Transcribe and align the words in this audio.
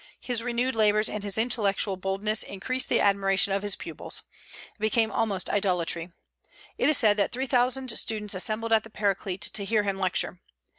His 0.19 0.41
renewed 0.41 0.73
labors 0.73 1.07
and 1.09 1.23
his 1.23 1.37
intellectual 1.37 1.95
boldness 1.95 2.41
increased 2.41 2.89
the 2.89 2.99
admiration 2.99 3.53
of 3.53 3.61
his 3.61 3.75
pupils. 3.75 4.23
It 4.73 4.79
became 4.79 5.11
almost 5.11 5.47
idolatry. 5.47 6.11
It 6.79 6.89
is 6.89 6.97
said 6.97 7.17
that 7.17 7.31
three 7.31 7.45
thousand 7.45 7.91
students 7.95 8.33
assembled 8.33 8.73
at 8.73 8.83
the 8.83 8.89
Paraclete 8.89 9.41
to 9.41 9.63
hear 9.63 9.83
him 9.83 9.99
lecture. 9.99 10.41